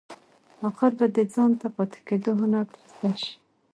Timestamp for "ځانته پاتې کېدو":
1.33-2.31